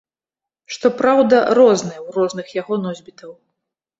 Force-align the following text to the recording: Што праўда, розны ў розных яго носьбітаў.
Што 0.75 0.87
праўда, 1.01 1.41
розны 1.59 1.91
ў 1.91 2.09
розных 2.17 2.47
яго 2.61 2.73
носьбітаў. 2.87 3.31